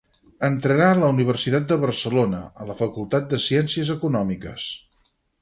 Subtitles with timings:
[0.45, 4.69] Entrarà a la Universitat de Barcelona, a la Facultat de Ciències Econòmiques.